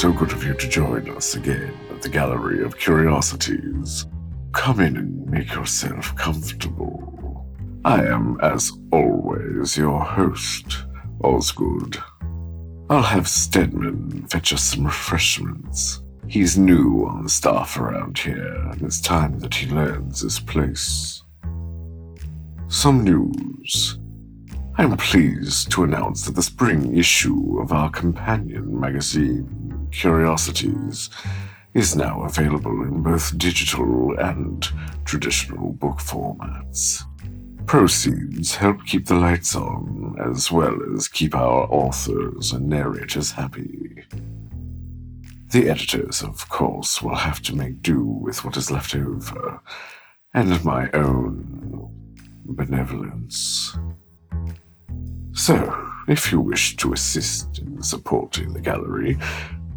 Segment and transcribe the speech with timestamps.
[0.00, 4.06] So good of you to join us again at the Gallery of Curiosities.
[4.52, 7.46] Come in and make yourself comfortable.
[7.84, 10.86] I am, as always, your host,
[11.22, 11.98] Osgood.
[12.88, 16.02] I'll have Stedman fetch us some refreshments.
[16.26, 21.22] He's new on the staff around here, and it's time that he learns his place.
[22.68, 23.98] Some news.
[24.80, 31.10] I'm pleased to announce that the spring issue of our companion magazine, Curiosities,
[31.74, 34.66] is now available in both digital and
[35.04, 37.02] traditional book formats.
[37.66, 44.02] Proceeds help keep the lights on, as well as keep our authors and narrators happy.
[45.50, 49.60] The editors, of course, will have to make do with what is left over,
[50.32, 51.92] and my own
[52.46, 53.76] benevolence.
[55.40, 59.16] So, if you wish to assist in supporting the gallery,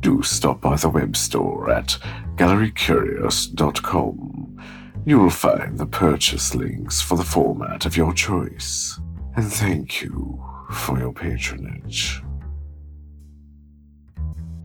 [0.01, 1.97] do stop by the web store at
[2.35, 4.61] gallerycurious.com.
[5.05, 8.99] You will find the purchase links for the format of your choice.
[9.37, 12.21] And thank you for your patronage.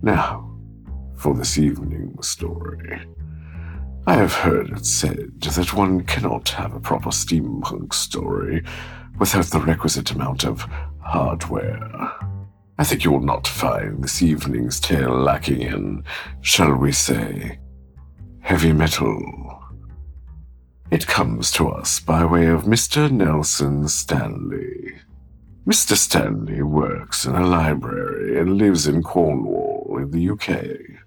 [0.03, 0.53] Now,
[1.17, 3.07] for this evening's story.
[4.09, 8.65] I have heard it said that one cannot have a proper steampunk story
[9.19, 10.67] without the requisite amount of
[11.09, 12.13] hardware.
[12.79, 16.05] I think you will not find this evening's tale lacking in,
[16.43, 17.59] shall we say,
[18.41, 19.59] heavy metal.
[20.91, 23.11] It comes to us by way of Mr.
[23.11, 24.95] Nelson Stanley.
[25.67, 25.97] Mr.
[25.97, 30.99] Stanley works in a library and lives in Cornwall in the UK.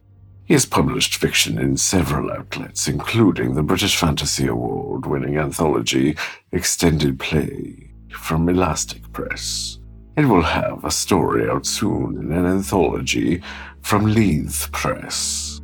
[0.46, 6.18] He has published fiction in several outlets, including the British Fantasy Award winning anthology
[6.52, 9.80] Extended Play from Elastic Press.
[10.18, 13.42] It will have a story out soon in an anthology
[13.82, 15.62] from Leith Press.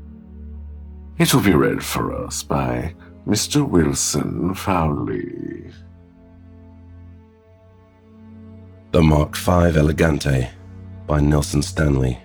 [1.17, 2.95] It will be read for us by
[3.27, 3.67] Mr.
[3.67, 5.71] Wilson Fowley.
[8.91, 10.49] The Mark V Elegante
[11.05, 12.17] by Nelson Stanley.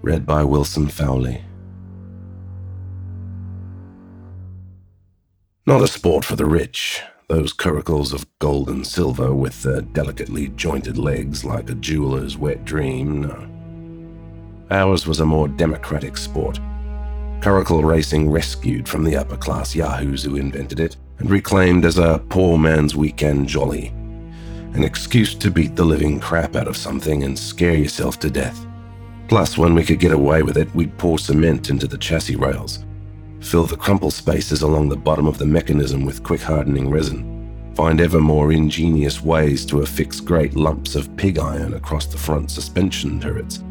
[0.00, 1.42] Read by Wilson Fowley.
[5.66, 10.48] Not a sport for the rich, those curricles of gold and silver with their delicately
[10.48, 14.66] jointed legs like a jeweler's wet dream, no.
[14.70, 16.58] Ours was a more democratic sport.
[17.40, 22.22] Curricle racing rescued from the upper class yahoos who invented it and reclaimed as a
[22.30, 23.88] poor man's weekend jolly.
[24.72, 28.66] An excuse to beat the living crap out of something and scare yourself to death.
[29.28, 32.84] Plus, when we could get away with it, we'd pour cement into the chassis rails
[33.40, 37.72] Fill the crumple spaces along the bottom of the mechanism with quick hardening resin.
[37.74, 42.50] Find ever more ingenious ways to affix great lumps of pig iron across the front
[42.50, 43.62] suspension turrets.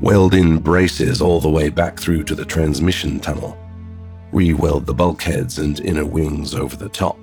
[0.00, 3.58] Weld in braces all the way back through to the transmission tunnel.
[4.32, 7.18] Re-weld the bulkheads and inner wings over the top.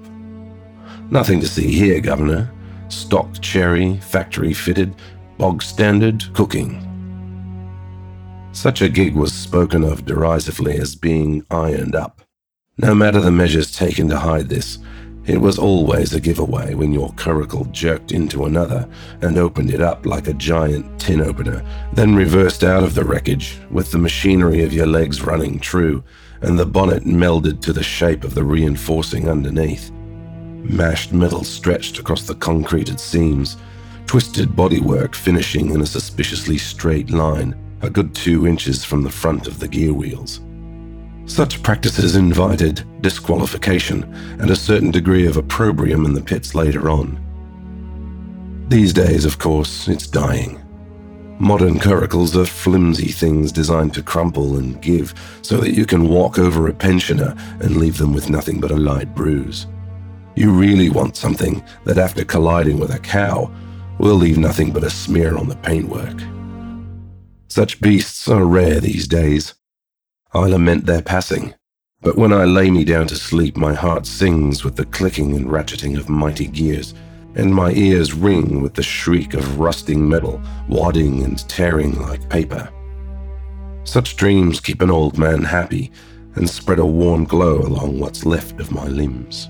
[1.10, 2.52] Nothing to see here, Governor.
[2.90, 4.94] Stock cherry, factory fitted,
[5.38, 6.86] bog standard cooking.
[8.60, 12.24] Such a gig was spoken of derisively as being ironed up.
[12.78, 14.80] No matter the measures taken to hide this,
[15.26, 18.86] it was always a giveaway when your curricle jerked into another
[19.22, 23.58] and opened it up like a giant tin opener, then reversed out of the wreckage
[23.72, 26.04] with the machinery of your legs running true
[26.42, 29.90] and the bonnet melded to the shape of the reinforcing underneath.
[29.94, 33.56] Mashed metal stretched across the concreted seams,
[34.06, 39.48] twisted bodywork finishing in a suspiciously straight line a good two inches from the front
[39.48, 40.42] of the gear wheels.
[41.26, 44.04] Such practices invited disqualification
[44.40, 47.20] and a certain degree of opprobrium in the pits later on.
[48.68, 50.60] These days, of course, it's dying.
[51.40, 56.38] Modern curricles are flimsy things designed to crumple and give so that you can walk
[56.38, 59.68] over a pensioner and leave them with nothing but a light bruise.
[60.36, 63.52] You really want something that, after colliding with a cow,
[64.00, 66.20] will leave nothing but a smear on the paintwork.
[67.50, 69.56] Such beasts are rare these days.
[70.34, 71.56] I lament their passing,
[72.00, 75.48] but when I lay me down to sleep, my heart sings with the clicking and
[75.48, 76.94] ratcheting of mighty gears,
[77.34, 82.70] and my ears ring with the shriek of rusting metal wadding and tearing like paper.
[83.84, 85.92] Such dreams keep an old man happy
[86.36, 89.50] and spread a warm glow along what's left of my limbs.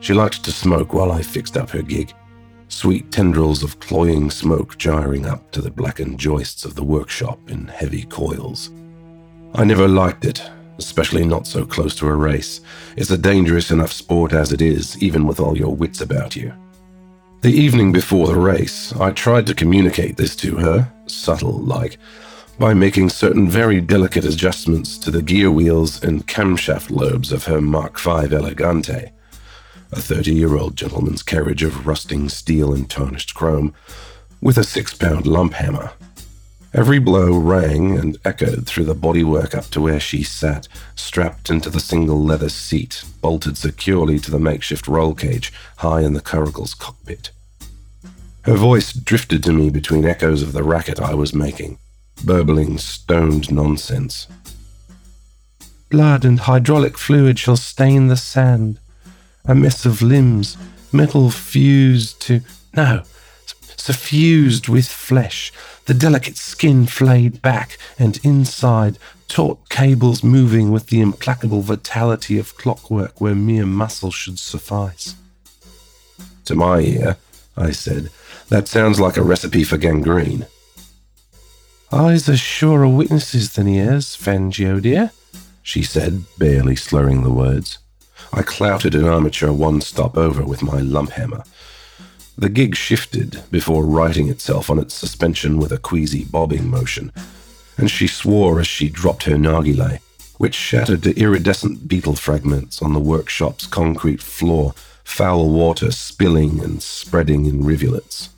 [0.00, 2.12] She liked to smoke while I fixed up her gig
[2.68, 7.66] sweet tendrils of cloying smoke gyring up to the blackened joists of the workshop in
[7.66, 8.70] heavy coils.
[9.54, 10.42] I never liked it,
[10.78, 12.60] especially not so close to a race.
[12.96, 16.52] It's a dangerous enough sport as it is, even with all your wits about you.
[17.40, 21.98] The evening before the race, I tried to communicate this to her, subtle like,
[22.58, 27.60] by making certain very delicate adjustments to the gear wheels and camshaft lobes of her
[27.60, 29.12] Mark V Elegante,
[29.92, 33.74] a 30 year old gentleman's carriage of rusting steel and tarnished chrome,
[34.40, 35.92] with a six pound lump hammer.
[36.74, 41.70] Every blow rang and echoed through the bodywork up to where she sat, strapped into
[41.70, 46.74] the single leather seat, bolted securely to the makeshift roll cage high in the curricle's
[46.74, 47.30] cockpit.
[48.42, 51.78] Her voice drifted to me between echoes of the racket I was making
[52.24, 54.26] burbling stoned nonsense.
[55.90, 58.78] Blood and hydraulic fluid shall stain the sand.
[59.48, 60.56] A mess of limbs,
[60.92, 62.42] metal fused to.
[62.76, 63.02] No,
[63.76, 65.50] suffused with flesh,
[65.86, 72.56] the delicate skin flayed back, and inside, taut cables moving with the implacable vitality of
[72.58, 75.14] clockwork where mere muscle should suffice.
[76.44, 77.16] To my ear,
[77.56, 78.10] I said,
[78.50, 80.46] that sounds like a recipe for gangrene.
[81.90, 85.10] Eyes are surer witnesses than ears, Fangio dear,
[85.62, 87.78] she said, barely slurring the words.
[88.32, 91.44] I clouted an armature one stop over with my lump hammer.
[92.36, 97.12] The gig shifted before righting itself on its suspension with a queasy bobbing motion,
[97.76, 100.00] and she swore as she dropped her narghileh,
[100.36, 104.74] which shattered to iridescent beetle fragments on the workshop's concrete floor,
[105.04, 108.28] foul water spilling and spreading in rivulets.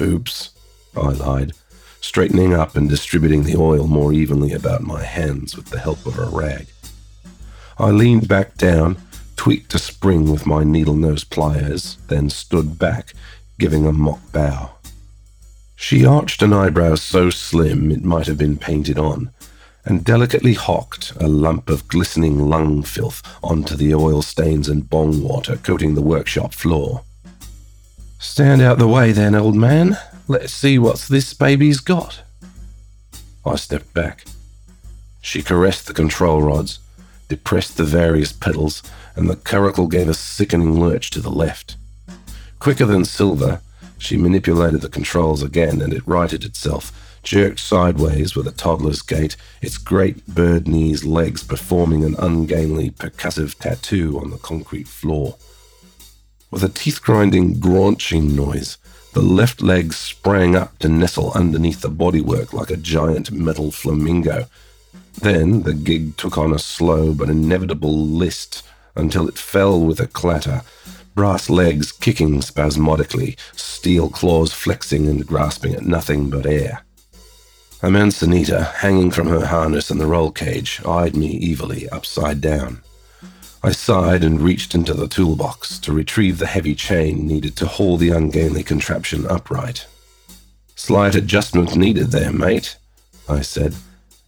[0.00, 0.50] Oops,
[0.96, 1.52] I lied
[2.04, 6.18] straightening up and distributing the oil more evenly about my hands with the help of
[6.18, 6.66] a rag.
[7.78, 8.98] I leaned back down,
[9.36, 13.14] tweaked a spring with my needle nose pliers, then stood back,
[13.58, 14.70] giving a mock bow.
[15.76, 19.30] She arched an eyebrow so slim it might have been painted on,
[19.84, 25.22] and delicately hocked a lump of glistening lung filth onto the oil stains and bong
[25.22, 27.02] water coating the workshop floor.
[28.18, 32.22] Stand out the way then, old man, Let's see what this baby's got.
[33.44, 34.24] I stepped back.
[35.20, 36.78] She caressed the control rods,
[37.28, 38.82] depressed the various pedals,
[39.16, 41.76] and the curricle gave a sickening lurch to the left.
[42.58, 43.60] Quicker than silver,
[43.98, 49.36] she manipulated the controls again and it righted itself, jerked sideways with a toddler's gait,
[49.62, 55.36] its great bird knees legs performing an ungainly percussive tattoo on the concrete floor.
[56.50, 58.78] With a teeth grinding, graunching noise,
[59.14, 64.46] the left leg sprang up to nestle underneath the bodywork like a giant metal flamingo.
[65.20, 68.62] Then the gig took on a slow but inevitable list
[68.94, 70.62] until it fell with a clatter,
[71.14, 76.84] brass legs kicking spasmodically, steel claws flexing and grasping at nothing but air.
[77.82, 82.82] A manzanita, hanging from her harness in the roll cage, eyed me evilly upside down.
[83.62, 87.96] I sighed and reached into the toolbox to retrieve the heavy chain needed to haul
[87.96, 89.86] the ungainly contraption upright.
[90.76, 92.76] Slight adjustment needed there, mate,
[93.28, 93.74] I said,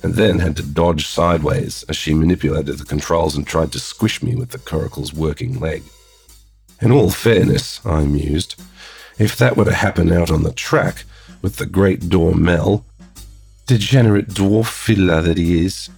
[0.02, 4.22] and then had to dodge sideways as she manipulated the controls and tried to squish
[4.22, 5.82] me with the curricle's working leg.
[6.80, 8.60] In all fairness, I mused,
[9.18, 11.04] if that were to happen out on the track,
[11.42, 12.84] with the great Dormel,
[13.66, 15.88] degenerate dwarf fiddler that he is,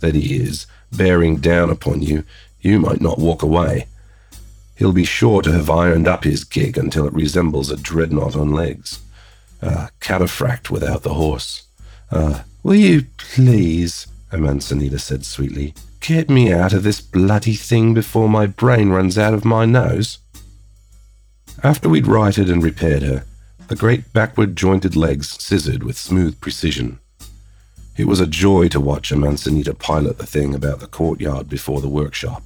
[0.00, 2.24] that he is, bearing down upon you,
[2.60, 3.86] you might not walk away.
[4.76, 8.50] He'll be sure to have ironed up his gig until it resembles a dreadnought on
[8.50, 9.00] legs.
[9.62, 11.63] A cataphract without the horse.
[12.14, 18.28] Uh, will you please, Amansanita said sweetly, get me out of this bloody thing before
[18.28, 20.18] my brain runs out of my nose?
[21.64, 23.24] After we'd righted and repaired her,
[23.66, 27.00] the great backward jointed legs scissored with smooth precision.
[27.96, 31.88] It was a joy to watch Amansanita pilot the thing about the courtyard before the
[31.88, 32.44] workshop.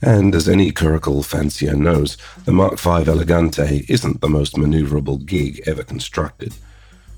[0.00, 2.16] And as any curricle fancier knows,
[2.46, 6.54] the Mark V Elegante isn't the most maneuverable gig ever constructed.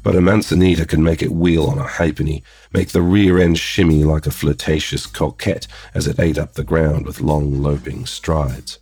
[0.03, 2.43] But a Manzanita can make it wheel on a halfpenny,
[2.73, 7.07] make the rear end shimmy like a flirtatious coquette as it ate up the ground
[7.07, 8.79] with long loping strides.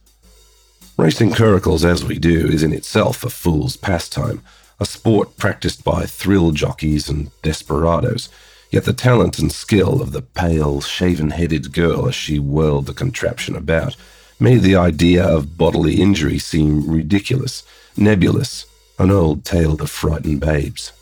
[0.97, 4.43] Racing curricles as we do is in itself a fool's pastime,
[4.81, 8.29] a sport practiced by thrill jockeys and desperados,
[8.71, 12.93] Yet the talent and skill of the pale, shaven headed girl as she whirled the
[12.93, 13.97] contraption about
[14.39, 17.63] made the idea of bodily injury seem ridiculous,
[17.97, 18.67] nebulous,
[18.99, 20.93] an old tale to frighten babes.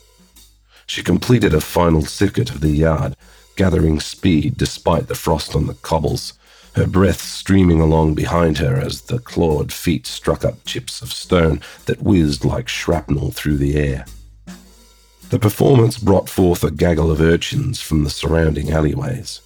[0.87, 3.17] She completed a final circuit of the yard,
[3.57, 6.35] gathering speed despite the frost on the cobbles,
[6.75, 11.61] her breath streaming along behind her as the clawed feet struck up chips of stone
[11.87, 14.05] that whizzed like shrapnel through the air.
[15.31, 19.41] The performance brought forth a gaggle of urchins from the surrounding alleyways.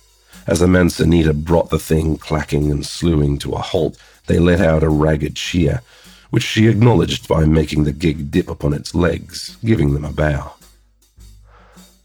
[0.46, 4.82] As the manzanita brought the thing clacking and slewing to a halt, they let out
[4.82, 5.80] a ragged cheer,
[6.30, 10.52] which she acknowledged by making the gig dip upon its legs, giving them a bow.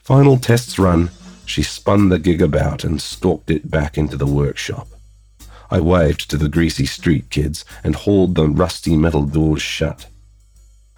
[0.06, 1.10] Final tests run,
[1.48, 4.88] she spun the gig about and stalked it back into the workshop.
[5.72, 10.06] I waved to the greasy street kids and hauled the rusty metal doors shut.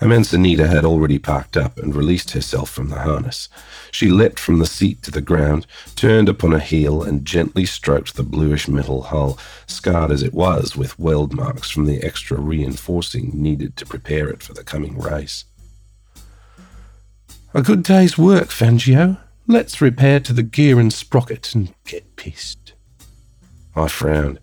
[0.01, 3.47] Amansanita had already parked up and released herself from the harness.
[3.91, 8.17] She leapt from the seat to the ground, turned upon a heel, and gently stroked
[8.17, 13.31] the bluish metal hull, scarred as it was with weld marks from the extra reinforcing
[13.33, 15.45] needed to prepare it for the coming race.
[17.57, 19.17] A good day's work, Fangio.
[19.47, 22.73] Let's repair to the gear and sprocket and get pissed.
[23.75, 24.37] I frowned.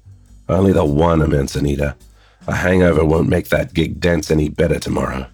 [0.48, 1.94] Only the one, Amansanita.
[2.48, 5.28] A hangover won't make that gig dance any better tomorrow.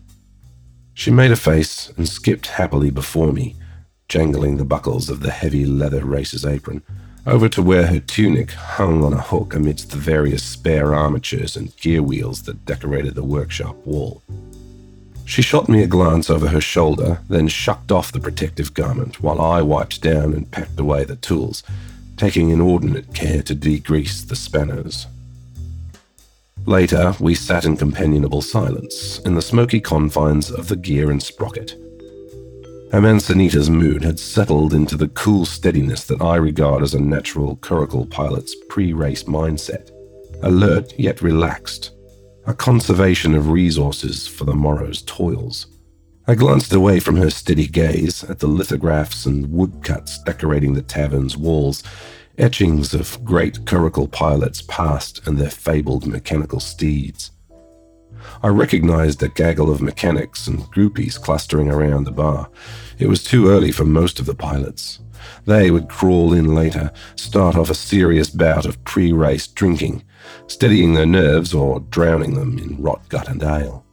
[0.93, 3.57] She made a face and skipped happily before me,
[4.11, 6.83] jangling the buckles of the heavy leather racer's apron,
[7.27, 11.75] over to where her tunic hung on a hook amidst the various spare armatures and
[11.79, 14.23] gear wheels that decorated the workshop wall.
[15.31, 19.41] She shot me a glance over her shoulder, then shucked off the protective garment while
[19.41, 21.63] I wiped down and packed away the tools,
[22.17, 25.07] taking inordinate care to degrease the spanners.
[26.67, 31.77] Later, we sat in companionable silence in the smoky confines of the gear and sprocket.
[32.93, 38.05] Amansanita's mood had settled into the cool steadiness that I regard as a natural curricle
[38.05, 39.93] pilot's pre race mindset
[40.43, 41.93] alert yet relaxed,
[42.51, 45.69] a conservation of resources for the morrow's toils.
[46.27, 51.37] I glanced away from her steady gaze at the lithographs and woodcuts decorating the tavern's
[51.37, 51.85] walls
[52.39, 57.31] etchings of great curricle pilots past and their fabled mechanical steeds.
[58.43, 62.51] I recognized a gaggle of mechanics and groupies clustering around the bar.
[62.99, 64.99] It was too early for most of the pilots.
[65.45, 70.03] They would crawl in later, start off a serious bout of pre race drinking,
[70.47, 73.85] steadying their nerves or drowning them in rot gut and ale.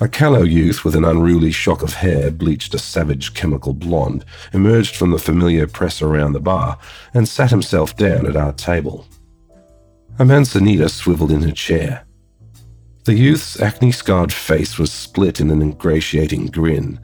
[0.00, 4.96] A callow youth with an unruly shock of hair bleached a savage chemical blonde emerged
[4.96, 6.78] from the familiar press around the bar
[7.14, 9.06] and sat himself down at our table.
[10.18, 12.04] Amansanita swiveled in her chair.
[13.04, 16.98] The youth's acne scarred face was split in an ingratiating grin,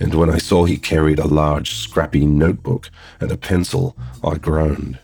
[0.00, 4.98] and when I saw he carried a large, scrappy notebook and a pencil, I groaned.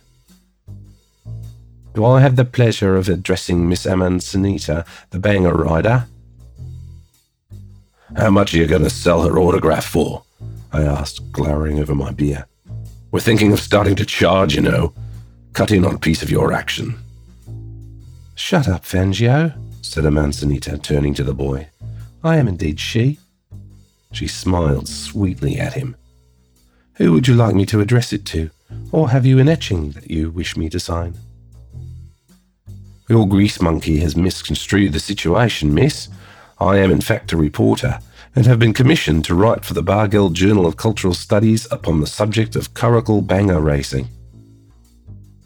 [1.98, 6.06] Do I have the pleasure of addressing Miss Amansanita, the banger rider?
[8.16, 10.22] How much are you going to sell her autograph for?
[10.72, 12.46] I asked, glowering over my beer.
[13.10, 14.94] We're thinking of starting to charge, you know.
[15.54, 16.96] Cut in on a piece of your action.
[18.36, 21.66] Shut up, Fangio, said Amansanita, turning to the boy.
[22.22, 23.18] I am indeed she.
[24.12, 25.96] She smiled sweetly at him.
[26.94, 28.50] Who would you like me to address it to?
[28.92, 31.18] Or have you an etching that you wish me to sign?
[33.08, 36.08] Your grease monkey has misconstrued the situation, miss.
[36.60, 38.00] I am, in fact, a reporter
[38.36, 42.06] and have been commissioned to write for the Bargeld Journal of Cultural Studies upon the
[42.06, 44.08] subject of curricle banger racing.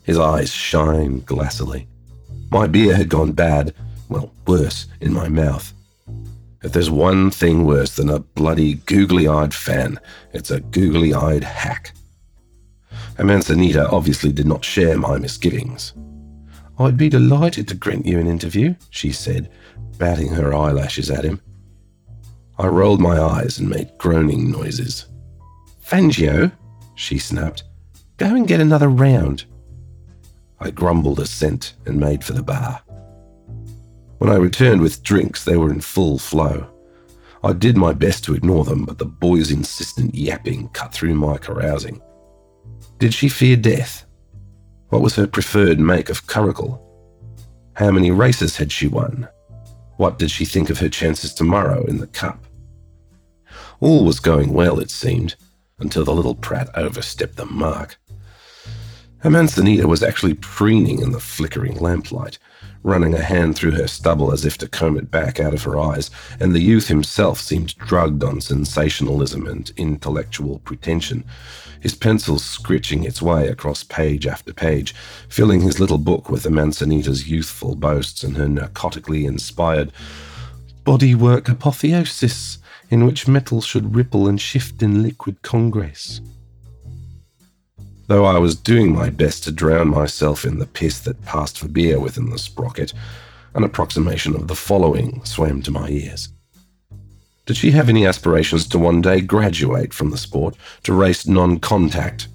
[0.03, 1.87] His eyes shine glassily.
[2.51, 3.75] My beer had gone bad,
[4.09, 5.73] well, worse, in my mouth.
[6.65, 10.01] If there's one thing worse than a bloody googly eyed fan,
[10.33, 11.93] it's a googly eyed hack.
[13.19, 15.93] Amansanita obviously did not share my misgivings.
[16.83, 19.51] I'd be delighted to grant you an interview, she said,
[19.99, 21.41] batting her eyelashes at him.
[22.59, 25.07] I rolled my eyes and made groaning noises.
[25.85, 26.53] Fangio,
[26.95, 27.65] she snapped,
[28.17, 29.45] go and get another round.
[30.61, 32.83] I grumbled assent and made for the bar.
[34.19, 36.69] When I returned with drinks, they were in full flow.
[37.45, 41.39] I did my best to ignore them, but the boy's insistent yapping cut through my
[41.39, 42.01] carousing.
[42.99, 44.07] Did she fear death?
[44.93, 46.79] What was her preferred make of curricle?
[47.77, 49.27] How many races had she won?
[49.97, 52.45] What did she think of her chances tomorrow in the Cup?
[53.81, 55.35] All was going well, it seemed,
[55.79, 57.99] until the little prat overstepped the mark.
[59.25, 62.39] Amansanita was actually preening in the flickering lamplight,
[62.83, 65.79] running a hand through her stubble as if to comb it back out of her
[65.79, 66.11] eyes,
[66.41, 71.25] and the youth himself seemed drugged on sensationalism and intellectual pretension,
[71.81, 74.95] his pencil scritching its way across page after page,
[75.29, 79.93] filling his little book with Amansanita's youthful boasts and her narcotically inspired
[80.85, 82.59] bodywork apotheosis,
[82.91, 86.21] in which metal should ripple and shift in liquid congress.
[88.09, 91.69] Though I was doing my best to drown myself in the piss that passed for
[91.69, 92.93] beer within the sprocket,
[93.55, 96.29] an approximation of the following swam to my ears.
[97.47, 101.59] Did she have any aspirations to one day graduate from the sport to race non
[101.59, 102.29] contact?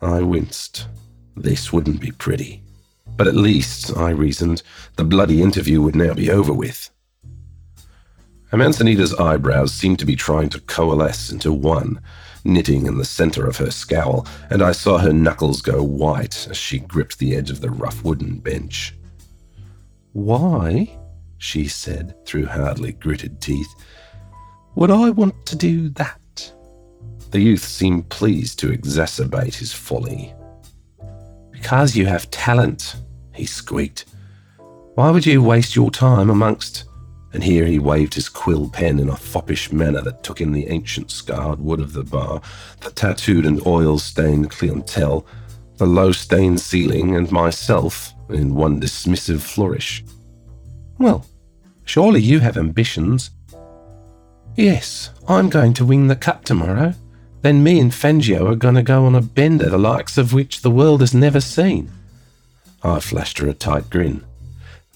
[0.00, 0.86] I winced.
[1.36, 2.62] This wouldn't be pretty.
[3.16, 4.62] But at least, I reasoned,
[4.96, 6.90] the bloody interview would now be over with.
[8.52, 12.00] Amanzanita's eyebrows seemed to be trying to coalesce into one,
[12.44, 16.56] knitting in the center of her scowl, and I saw her knuckles go white as
[16.56, 18.94] she gripped the edge of the rough wooden bench.
[20.12, 20.96] Why,
[21.38, 23.74] she said through hardly gritted teeth,
[24.76, 26.52] would I want to do that?
[27.30, 30.34] The youth seemed pleased to exacerbate his folly.
[31.50, 32.96] Because you have talent,
[33.34, 34.04] he squeaked.
[34.94, 36.84] Why would you waste your time amongst
[37.34, 40.68] and here he waved his quill pen in a foppish manner that took in the
[40.68, 42.40] ancient scarred wood of the bar,
[42.80, 45.26] the tattooed and oil stained clientele,
[45.76, 50.04] the low stained ceiling, and myself in one dismissive flourish.
[50.98, 51.26] Well,
[51.84, 53.30] surely you have ambitions.
[54.54, 56.94] Yes, I'm going to win the cup tomorrow.
[57.42, 60.62] Then me and Fangio are going to go on a bender the likes of which
[60.62, 61.90] the world has never seen.
[62.84, 64.24] I flashed her a tight grin.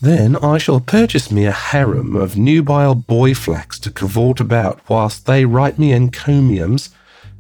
[0.00, 5.26] Then I shall purchase me a harem of nubile boy flax to cavort about whilst
[5.26, 6.90] they write me encomiums.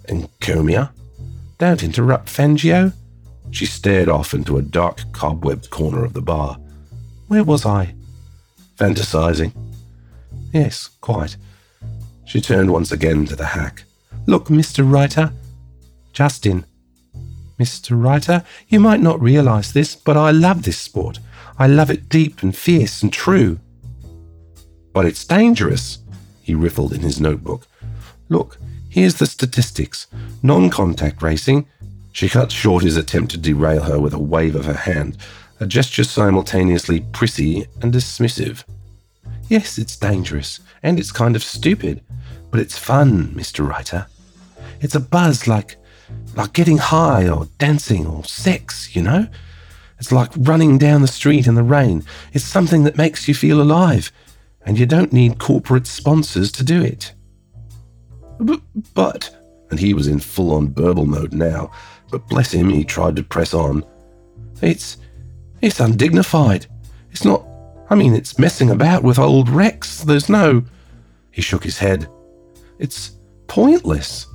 [0.08, 0.90] Encomia?
[1.58, 2.92] Don't interrupt, Fangio.
[3.50, 6.58] She stared off into a dark, cobwebbed corner of the bar.
[7.28, 7.94] Where was I?
[8.76, 9.52] Fantasizing.
[10.52, 11.36] Yes, quite.
[12.24, 13.84] She turned once again to the hack.
[14.26, 14.90] Look, Mr.
[14.90, 15.32] Writer.
[16.12, 16.64] Justin.
[17.58, 18.00] Mr.
[18.00, 21.18] Writer, you might not realize this, but I love this sport.
[21.58, 23.58] I love it deep and fierce and true.
[24.92, 25.98] But it's dangerous,
[26.42, 27.66] he riffled in his notebook.
[28.28, 30.06] Look, here's the statistics
[30.42, 31.66] non contact racing.
[32.12, 35.18] She cut short his attempt to derail her with a wave of her hand,
[35.60, 38.64] a gesture simultaneously prissy and dismissive.
[39.48, 42.02] Yes, it's dangerous, and it's kind of stupid,
[42.50, 43.66] but it's fun, Mr.
[43.68, 44.06] Writer.
[44.80, 45.76] It's a buzz like
[46.34, 49.26] like getting high or dancing or sex, you know?
[49.98, 52.04] It's like running down the street in the rain.
[52.32, 54.12] It's something that makes you feel alive,
[54.64, 57.12] and you don't need corporate sponsors to do it.
[58.38, 58.60] But,
[58.94, 59.36] but
[59.70, 61.70] and he was in full on burble mode now,
[62.10, 63.84] but bless him, he tried to press on.
[64.62, 64.96] It's.
[65.60, 66.66] it's undignified.
[67.10, 67.44] It's not.
[67.90, 70.02] I mean, it's messing about with old wrecks.
[70.02, 70.64] There's no.
[71.30, 72.08] He shook his head.
[72.78, 73.12] It's
[73.46, 74.26] pointless.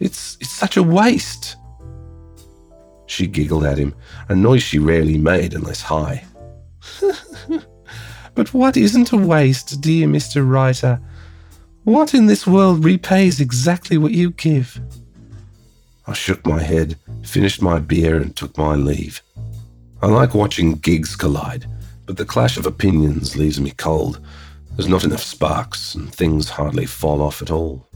[0.00, 1.56] It's, it's such a waste.
[3.12, 3.94] She giggled at him,
[4.30, 6.24] a noise she rarely made unless high.
[8.34, 10.50] but what isn't a waste, dear Mr.
[10.50, 10.98] Writer?
[11.84, 14.80] What in this world repays exactly what you give?
[16.06, 19.20] I shook my head, finished my beer, and took my leave.
[20.00, 21.66] I like watching gigs collide,
[22.06, 24.24] but the clash of opinions leaves me cold.
[24.74, 27.86] There's not enough sparks, and things hardly fall off at all.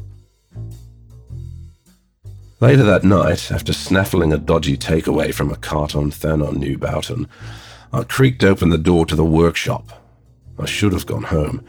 [2.59, 7.29] Later that night, after snaffling a dodgy takeaway from a cart on Thanon Newboughton,
[7.93, 10.03] I creaked open the door to the workshop.
[10.59, 11.63] I should have gone home.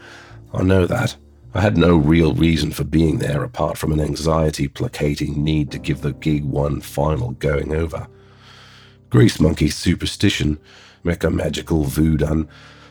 [0.54, 1.14] I know that.
[1.52, 5.78] I had no real reason for being there apart from an anxiety placating need to
[5.78, 8.08] give the gig one final going over.
[9.10, 10.58] Grease monkey superstition,
[11.04, 12.46] mecha magical voodoo,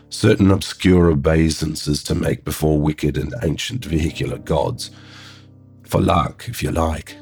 [0.09, 4.91] certain obscure obeisances to make before wicked and ancient vehicular gods.
[5.81, 7.15] For luck, if you like.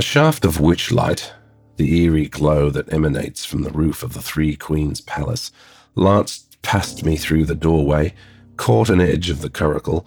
[0.00, 1.30] A shaft of witch light,
[1.76, 5.52] the eerie glow that emanates from the roof of the Three Queens Palace,
[5.94, 8.14] lanced past me through the doorway,
[8.56, 10.06] caught an edge of the curricle,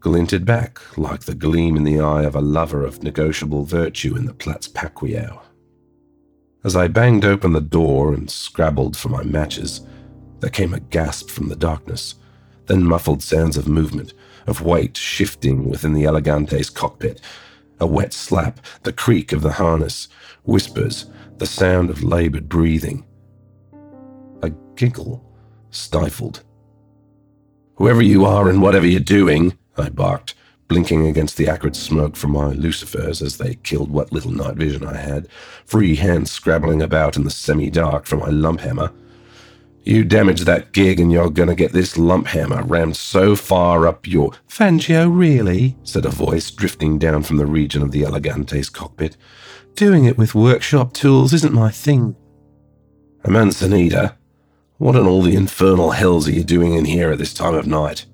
[0.00, 4.24] glinted back like the gleam in the eye of a lover of negotiable virtue in
[4.24, 5.42] the Platz Pacquiao.
[6.64, 9.82] As I banged open the door and scrabbled for my matches,
[10.40, 12.14] there came a gasp from the darkness,
[12.68, 14.14] then muffled sounds of movement,
[14.46, 17.20] of weight shifting within the Elegante's cockpit,
[17.80, 20.08] a wet slap, the creak of the harness,
[20.44, 21.06] whispers,
[21.38, 23.04] the sound of labored breathing.
[24.42, 25.24] A giggle,
[25.70, 26.42] stifled.
[27.76, 30.34] Whoever you are and whatever you're doing, I barked,
[30.68, 34.84] blinking against the acrid smoke from my lucifers as they killed what little night vision
[34.86, 35.28] I had,
[35.64, 38.92] free hands scrabbling about in the semi dark for my lump hammer.
[39.86, 44.04] You damage that gig and you're gonna get this lump hammer rammed so far up
[44.04, 44.32] your.
[44.48, 45.76] Fangio, really?
[45.84, 49.16] said a voice drifting down from the region of the Elegante's cockpit.
[49.76, 52.16] Doing it with workshop tools isn't my thing.
[53.22, 54.16] Amanzanita,
[54.78, 57.68] what in all the infernal hells are you doing in here at this time of
[57.68, 58.06] night?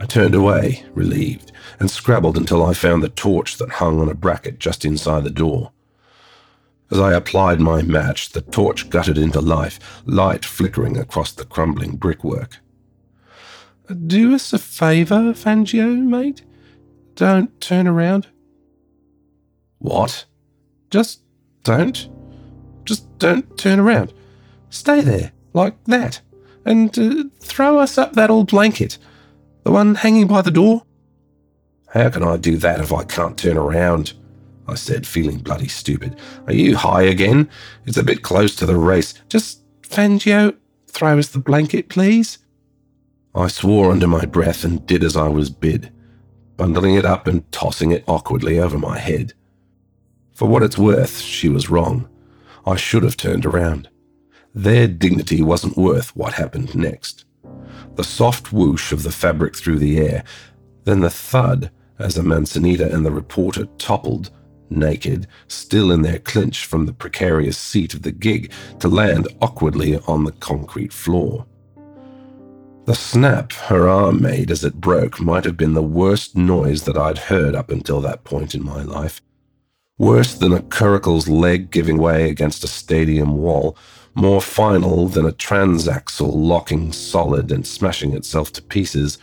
[0.00, 4.14] I turned away, relieved, and scrabbled until I found the torch that hung on a
[4.14, 5.70] bracket just inside the door.
[6.90, 11.96] As I applied my match, the torch guttered into life, light flickering across the crumbling
[11.96, 12.58] brickwork.
[14.06, 16.42] Do us a favour, Fangio, mate.
[17.14, 18.28] Don't turn around.
[19.78, 20.24] What?
[20.90, 21.22] Just
[21.62, 22.08] don't.
[22.84, 24.12] Just don't turn around.
[24.70, 25.32] Stay there.
[25.52, 26.20] like that,
[26.64, 28.98] and uh, throw us up that old blanket,
[29.64, 30.82] the one hanging by the door?
[31.88, 34.12] How can I do that if I can't turn around?
[34.70, 36.18] I said, feeling bloody stupid.
[36.46, 37.50] Are you high again?
[37.86, 39.14] It's a bit close to the race.
[39.28, 40.56] Just, Fangio,
[40.86, 42.38] throw us the blanket, please.
[43.34, 45.92] I swore under my breath and did as I was bid,
[46.56, 49.34] bundling it up and tossing it awkwardly over my head.
[50.34, 52.08] For what it's worth, she was wrong.
[52.64, 53.88] I should have turned around.
[54.54, 57.24] Their dignity wasn't worth what happened next.
[57.96, 60.24] The soft whoosh of the fabric through the air,
[60.84, 64.30] then the thud as the Manzanita and the reporter toppled,
[64.70, 69.98] naked, still in their clinch from the precarious seat of the gig, to land awkwardly
[70.06, 71.46] on the concrete floor.
[72.86, 76.96] The snap her arm made as it broke might have been the worst noise that
[76.96, 79.20] I'd heard up until that point in my life.
[79.98, 83.76] Worse than a curricle's leg giving way against a stadium wall,
[84.14, 89.18] more final than a transaxle locking solid and smashing itself to pieces,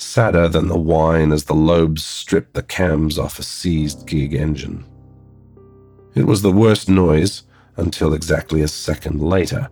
[0.00, 4.84] sadder than the whine as the lobes stripped the cams off a seized gig engine.
[6.14, 7.42] It was the worst noise
[7.76, 9.68] until exactly a second later,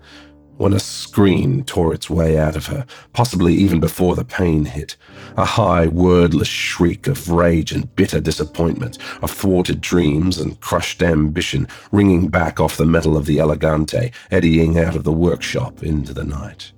[0.56, 4.96] when a scream tore its way out of her, possibly even before the pain hit.
[5.36, 11.68] A high, wordless shriek of rage and bitter disappointment, of thwarted dreams and crushed ambition,
[11.92, 16.24] ringing back off the metal of the Elegante, eddying out of the workshop into the
[16.24, 16.72] night.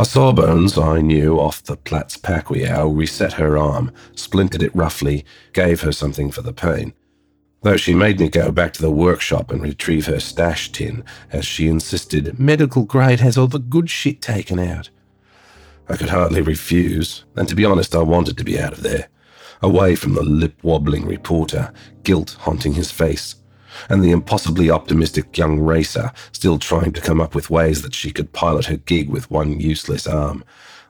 [0.00, 5.80] A sawbones I knew off the Platz Pacquiao reset her arm, splintered it roughly, gave
[5.80, 6.92] her something for the pain.
[7.62, 11.44] Though she made me go back to the workshop and retrieve her stash tin, as
[11.44, 14.88] she insisted medical grade has all the good shit taken out.
[15.88, 19.08] I could hardly refuse, and to be honest, I wanted to be out of there,
[19.62, 21.72] away from the lip wobbling reporter,
[22.04, 23.34] guilt haunting his face,
[23.88, 28.10] and the impossibly optimistic young racer still trying to come up with ways that she
[28.10, 30.44] could pilot her gig with one useless arm,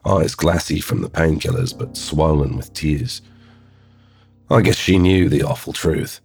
[0.04, 3.22] ah, eyes glassy from the painkillers but swollen with tears.
[4.50, 6.20] I guess she knew the awful truth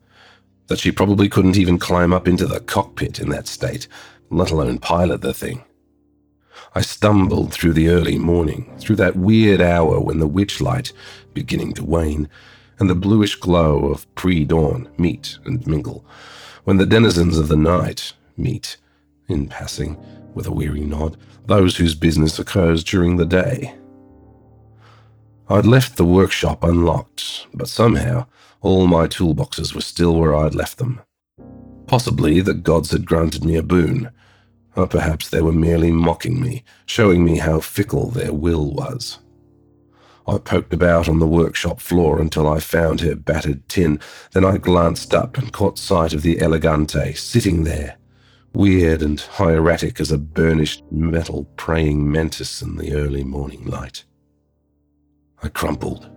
[0.68, 3.88] that she probably couldn't even climb up into the cockpit in that state,
[4.30, 5.64] let alone pilot the thing.
[6.74, 10.94] I stumbled through the early morning, through that weird hour when the witch light,
[11.34, 12.30] beginning to wane,
[12.80, 16.06] and the bluish glow of pre dawn meet and mingle,
[16.64, 18.78] when the denizens of the night meet,
[19.28, 19.98] in passing,
[20.34, 23.76] with a weary nod, those whose business occurs during the day.
[25.50, 28.28] I'd left the workshop unlocked, but somehow
[28.62, 31.02] all my toolboxes were still where I'd left them.
[31.86, 34.10] Possibly the gods had granted me a boon,
[34.76, 39.20] or perhaps they were merely mocking me, showing me how fickle their will was.
[40.28, 44.00] I poked about on the workshop floor until I found her battered tin.
[44.32, 47.98] Then I glanced up and caught sight of the Elegante sitting there,
[48.54, 54.06] weird and hieratic as a burnished metal praying mantis in the early morning light.
[55.42, 56.10] I crumpled,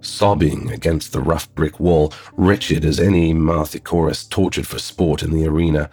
[0.00, 5.46] sobbing against the rough brick wall, wretched as any Marthicorus tortured for sport in the
[5.46, 5.88] arena,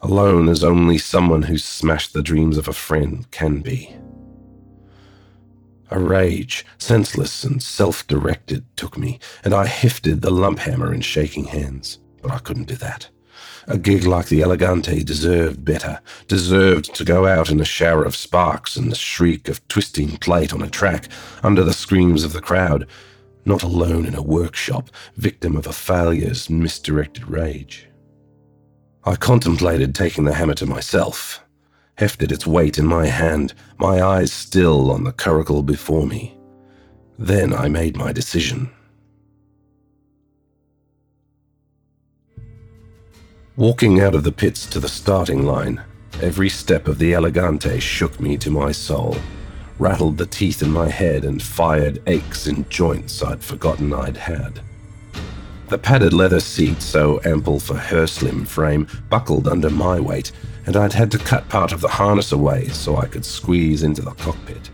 [0.00, 3.96] alone as only someone who smashed the dreams of a friend can be.
[5.92, 11.02] A rage, senseless and self directed, took me, and I hefted the lump hammer in
[11.02, 11.98] shaking hands.
[12.22, 13.10] But I couldn't do that.
[13.68, 18.16] A gig like the Elegante deserved better, deserved to go out in a shower of
[18.16, 21.08] sparks and the shriek of twisting plate on a track,
[21.42, 22.86] under the screams of the crowd,
[23.44, 27.86] not alone in a workshop, victim of a failure's misdirected rage.
[29.04, 31.44] I contemplated taking the hammer to myself,
[31.96, 36.36] hefted its weight in my hand, my eyes still on the curricle before me.
[37.18, 38.70] Then I made my decision.
[43.56, 45.82] Walking out of the pits to the starting line,
[46.22, 49.16] every step of the Elegante shook me to my soul,
[49.78, 54.60] rattled the teeth in my head, and fired aches in joints I'd forgotten I'd had.
[55.68, 60.32] The padded leather seat, so ample for her slim frame, buckled under my weight,
[60.66, 64.02] and I'd had to cut part of the harness away so I could squeeze into
[64.02, 64.70] the cockpit.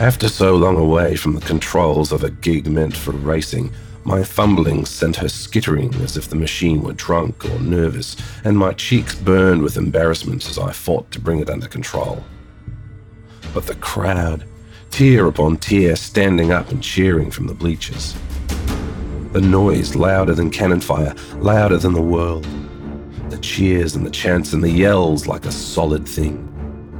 [0.00, 4.84] After so long away from the controls of a gig meant for racing, my fumbling
[4.84, 9.62] sent her skittering as if the machine were drunk or nervous, and my cheeks burned
[9.62, 12.22] with embarrassment as I fought to bring it under control.
[13.54, 14.44] But the crowd,
[14.90, 18.14] tier upon tier, standing up and cheering from the bleachers.
[19.32, 22.46] The noise louder than cannon fire, louder than the world
[23.44, 26.50] cheers and the chants and the yells like a solid thing.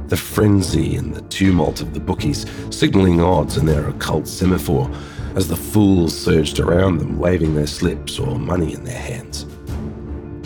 [0.07, 4.89] The frenzy and the tumult of the bookies signaling odds in their occult semaphore
[5.33, 9.47] as the fools surged around them, waving their slips or money in their hands.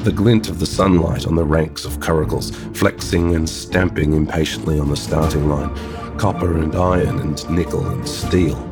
[0.03, 4.89] The glint of the sunlight on the ranks of curricles, flexing and stamping impatiently on
[4.89, 5.75] the starting line,
[6.17, 8.68] copper and iron and nickel and steel.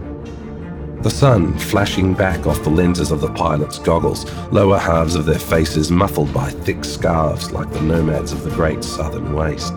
[1.02, 5.38] The sun flashing back off the lenses of the pilots' goggles, lower halves of their
[5.38, 9.76] faces muffled by thick scarves like the nomads of the great southern waste.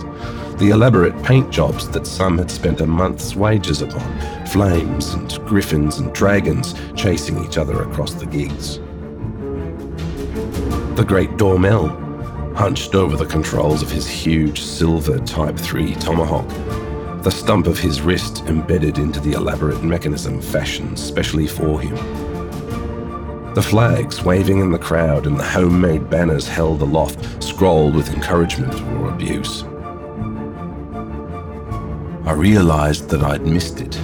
[0.57, 5.99] The elaborate paint jobs that some had spent a month's wages upon, flames and griffins
[5.99, 8.79] and dragons chasing each other across the gigs.
[10.97, 12.11] The great Dormel,
[12.57, 16.51] hunched over the controls of his huge silver Type 3 tomahawk,
[17.23, 21.95] the stump of his wrist embedded into the elaborate mechanism fashioned specially for him.
[23.53, 28.75] The flags waving in the crowd and the homemade banners held aloft scrolled with encouragement
[28.75, 29.65] or abuse.
[32.27, 34.01] I realized that I'd missed it.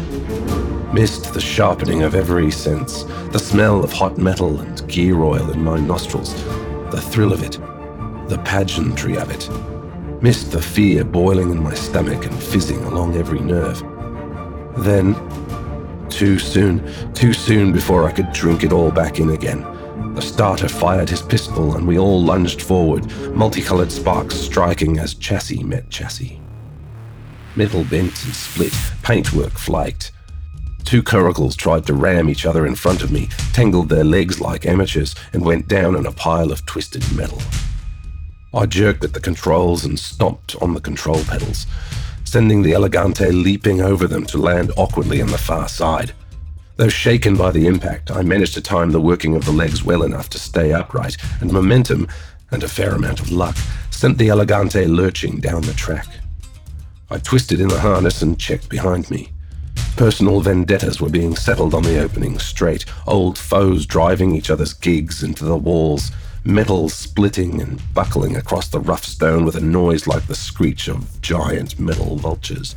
[0.92, 5.64] Missed the sharpening of every sense, the smell of hot metal and gear oil in
[5.64, 6.34] my nostrils,
[6.90, 7.52] the thrill of it,
[8.28, 9.48] the pageantry of it,
[10.26, 13.80] missed the fear boiling in my stomach and fizzing along every nerve.
[14.78, 15.14] Then,
[16.08, 16.82] too soon,
[17.14, 19.62] too soon before I could drink it all back in again.
[20.16, 25.62] The starter fired his pistol and we all lunged forward, multicolored sparks striking as chassis
[25.62, 26.40] met chassis.
[27.54, 30.10] Metal bent and split, paintwork flaked.
[30.84, 34.66] Two curricles tried to ram each other in front of me, tangled their legs like
[34.66, 37.40] amateurs, and went down in a pile of twisted metal.
[38.54, 41.66] I jerked at the controls and stomped on the control pedals,
[42.24, 46.12] sending the Elegante leaping over them to land awkwardly on the far side.
[46.76, 50.02] Though shaken by the impact, I managed to time the working of the legs well
[50.02, 52.08] enough to stay upright, and momentum,
[52.50, 53.56] and a fair amount of luck,
[53.90, 56.06] sent the Elegante lurching down the track.
[57.10, 59.30] I twisted in the harness and checked behind me.
[59.96, 65.22] Personal vendettas were being settled on the opening straight, old foes driving each other's gigs
[65.22, 66.10] into the walls,
[66.46, 71.20] metal splitting and buckling across the rough stone with a noise like the screech of
[71.20, 72.76] giant metal vultures.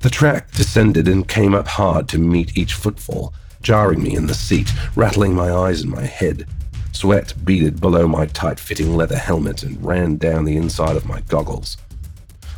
[0.00, 3.32] The track descended and came up hard to meet each footfall,
[3.62, 6.46] jarring me in the seat, rattling my eyes and my head.
[6.92, 11.20] Sweat beaded below my tight fitting leather helmet and ran down the inside of my
[11.22, 11.76] goggles.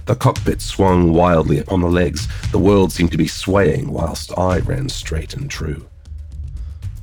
[0.06, 2.28] The cockpit swung wildly upon the legs.
[2.52, 5.86] The world seemed to be swaying whilst I ran straight and true.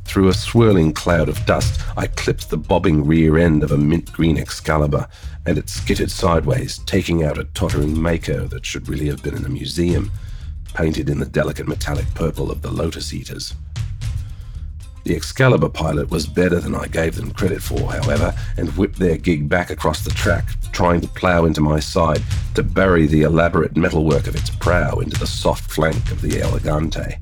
[0.06, 4.12] Through a swirling cloud of dust, I clipped the bobbing rear end of a mint
[4.12, 5.08] green Excalibur,
[5.46, 9.46] and it skittered sideways, taking out a tottering Mako that should really have been in
[9.46, 10.12] a museum,
[10.74, 13.56] painted in the delicate metallic purple of the Lotus Eaters.
[15.04, 19.18] The Excalibur pilot was better than I gave them credit for, however, and whipped their
[19.18, 22.22] gig back across the track, trying to plough into my side
[22.56, 27.18] to bury the elaborate metalwork of its prow into the soft flank of the Elegante.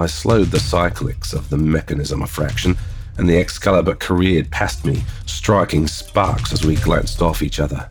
[0.00, 2.76] I slowed the cyclics of the mechanism a fraction,
[3.16, 7.88] and the Excalibur careered past me, striking sparks as we glanced off each other.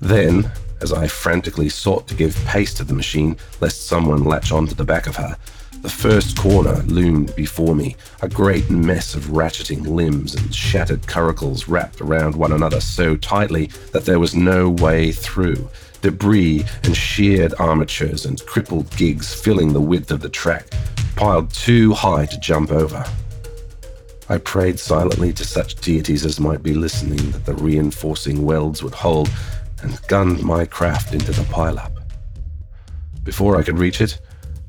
[0.00, 4.74] Then, as I frantically sought to give pace to the machine, lest someone latch onto
[4.74, 5.36] the back of her,
[5.82, 11.68] the first corner loomed before me, a great mess of ratcheting limbs and shattered curricles
[11.68, 15.68] wrapped around one another so tightly that there was no way through,
[16.00, 20.68] debris and sheared armatures and crippled gigs filling the width of the track,
[21.16, 23.04] piled too high to jump over.
[24.28, 28.94] I prayed silently to such deities as might be listening that the reinforcing welds would
[28.94, 29.30] hold
[29.82, 31.92] and gunned my craft into the pileup.
[33.22, 34.18] Before I could reach it,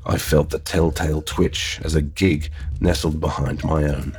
[0.04, 4.16] I felt the telltale twitch as a gig nestled behind my own.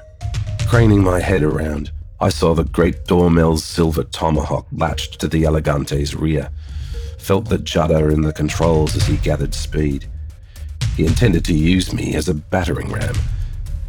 [0.67, 6.15] Craning my head around, I saw the great Dormel's silver tomahawk latched to the Elegante's
[6.15, 6.49] rear,
[7.19, 10.09] felt the judder in the controls as he gathered speed.
[10.97, 13.13] He intended to use me as a battering ram,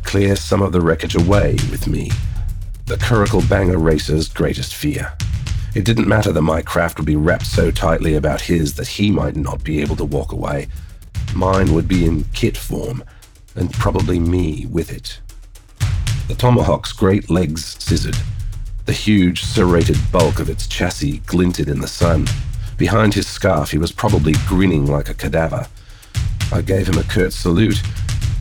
[0.03, 2.11] clear some of the wreckage away with me.
[2.85, 5.15] The curricle banger racer's greatest fear.
[5.75, 9.11] It didn't matter that my craft would be wrapped so tightly about his that he
[9.11, 10.69] might not be able to walk away.
[11.35, 13.03] Mine would be in kit form,
[13.57, 15.19] and probably me with it.
[16.29, 18.19] The Tomahawk's great legs scissored.
[18.85, 22.27] The huge, serrated bulk of its chassis glinted in the sun.
[22.77, 25.69] Behind his scarf, he was probably grinning like a cadaver.
[26.53, 27.83] I gave him a curt salute,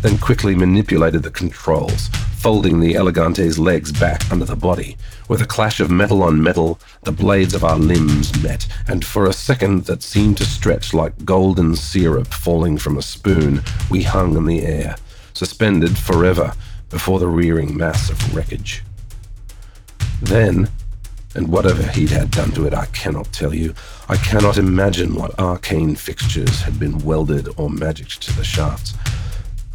[0.01, 4.95] then quickly manipulated the controls, folding the Elegante's legs back under the body.
[5.27, 9.25] With a clash of metal on metal, the blades of our limbs met, and for
[9.25, 14.37] a second that seemed to stretch like golden syrup falling from a spoon, we hung
[14.37, 14.95] in the air,
[15.33, 16.53] suspended forever
[16.89, 18.83] before the rearing mass of wreckage.
[20.21, 20.69] Then,
[21.37, 23.73] and whatever he'd had done to it, I cannot tell you.
[24.09, 28.93] I cannot imagine what arcane fixtures had been welded or magicked to the shafts.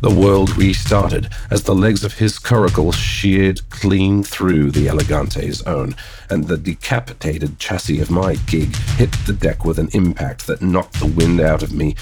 [0.01, 5.95] The world restarted as the legs of his curricle sheared clean through the Elegante's own,
[6.29, 10.99] and the decapitated chassis of my gig hit the deck with an impact that knocked
[10.99, 11.95] the wind out of me,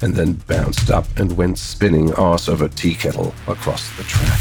[0.00, 4.40] and then bounced up and went spinning arse over tea kettle across the track.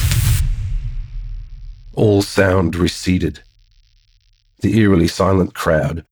[1.94, 3.42] All sound receded.
[4.62, 6.06] The eerily silent crowd,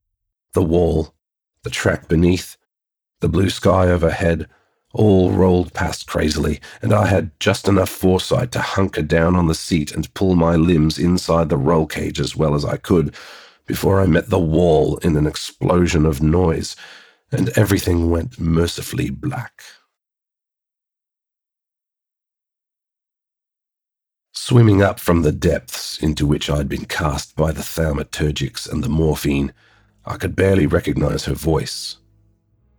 [0.53, 1.13] the wall,
[1.63, 2.57] the track beneath,
[3.19, 4.47] the blue sky overhead,
[4.91, 9.53] all rolled past crazily, and I had just enough foresight to hunker down on the
[9.53, 13.13] seat and pull my limbs inside the roll cage as well as I could
[13.67, 16.75] before I met the wall in an explosion of noise,
[17.31, 19.62] and everything went mercifully black.
[24.49, 28.89] Swimming up from the depths into which I'd been cast by the thaumaturgics and the
[28.89, 29.53] morphine,
[30.07, 31.97] I could barely recognize her voice.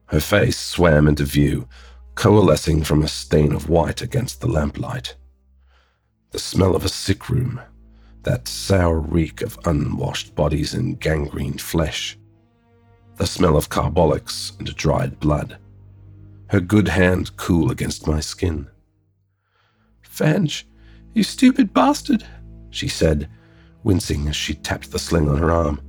[0.07, 1.69] Her face swam into view,
[2.17, 5.15] coalescing from a stain of white against the lamplight.
[6.33, 7.61] The smell of a sick room,
[8.25, 12.19] that sour reek of unwashed bodies and gangrened flesh.
[13.15, 15.57] The smell of carbolics and dried blood.
[16.49, 18.69] Her good hand cool against my skin.
[20.03, 20.67] Fange,
[21.15, 22.25] you stupid bastard,
[22.71, 23.29] she said,
[23.83, 25.81] wincing as she tapped the sling on her arm.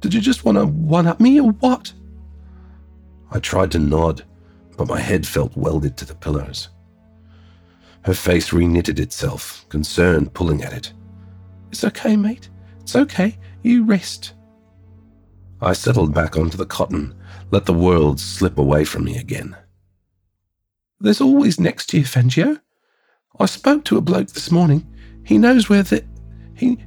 [0.00, 1.92] Did you just want to one up me or what?
[3.30, 4.24] I tried to nod,
[4.76, 6.68] but my head felt welded to the pillows.
[8.04, 10.92] Her face reknitted itself, concern pulling at it.
[11.70, 12.50] It's okay, mate.
[12.80, 13.38] It's okay.
[13.62, 14.34] You rest.
[15.60, 17.14] I settled back onto the cotton,
[17.52, 19.56] let the world slip away from me again.
[20.98, 22.60] There's always next year, Fangio.
[23.38, 24.86] I spoke to a bloke this morning.
[25.24, 26.04] He knows where the.
[26.54, 26.78] He.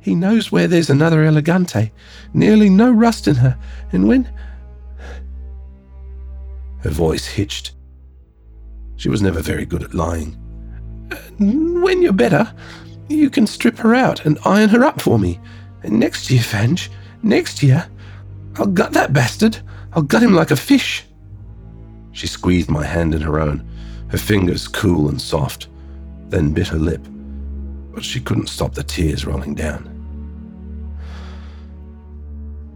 [0.00, 1.92] He knows where there's another Elegante.
[2.34, 3.58] Nearly no rust in her.
[3.92, 4.30] And when.
[6.80, 7.72] Her voice hitched.
[8.96, 10.36] She was never very good at lying.
[11.10, 12.52] Uh, when you're better,
[13.08, 15.40] you can strip her out and iron her up for me.
[15.82, 16.90] And next year, Fange,
[17.22, 17.88] next year,
[18.56, 19.58] I'll gut that bastard.
[19.92, 21.04] I'll gut him like a fish.
[22.12, 23.66] She squeezed my hand in her own,
[24.12, 25.68] her fingers cool and soft,
[26.28, 27.00] then bit her lip,
[27.94, 29.88] but she couldn't stop the tears rolling down.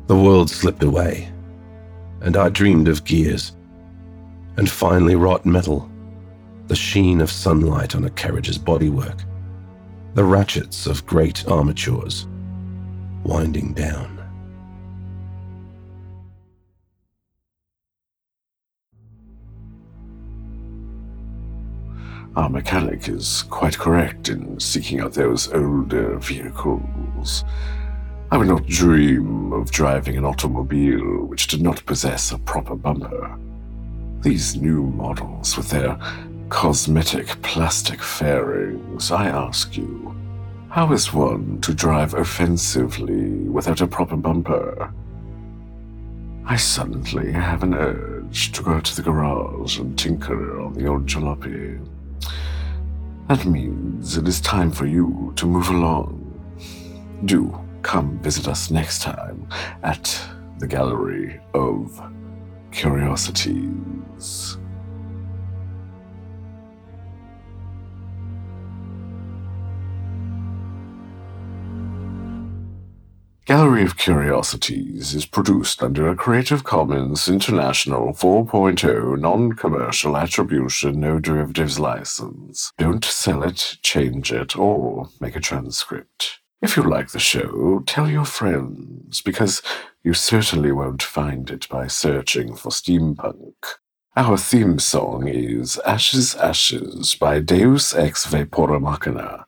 [0.06, 1.30] The world slipped away,
[2.22, 3.52] and I dreamed of gears
[4.56, 5.90] and finely wrought metal,
[6.68, 9.20] the sheen of sunlight on a carriage's bodywork,
[10.14, 12.26] the ratchets of great armatures
[13.24, 14.15] winding down.
[22.36, 27.44] Our mechanic is quite correct in seeking out those older vehicles.
[28.30, 33.38] I would not dream of driving an automobile which did not possess a proper bumper.
[34.20, 35.98] These new models with their
[36.50, 40.14] cosmetic plastic fairings, I ask you,
[40.68, 44.92] how is one to drive offensively without a proper bumper?
[46.44, 51.06] I suddenly have an urge to go to the garage and tinker on the old
[51.06, 51.80] jalopy.
[53.28, 56.22] That means it is time for you to move along.
[57.24, 59.48] Do come visit us next time
[59.82, 60.16] at
[60.58, 62.00] the Gallery of
[62.70, 64.58] Curiosities.
[73.46, 81.78] Gallery of Curiosities is produced under a Creative Commons International 4.0 non-commercial attribution no derivatives
[81.78, 82.72] license.
[82.76, 86.40] Don't sell it, change it, or make a transcript.
[86.60, 89.62] If you like the show, tell your friends, because
[90.02, 93.54] you certainly won't find it by searching for steampunk.
[94.16, 99.46] Our theme song is Ashes Ashes by Deus Ex Vapora Machina.